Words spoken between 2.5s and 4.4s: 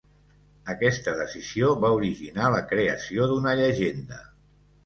la creació d'una llegenda.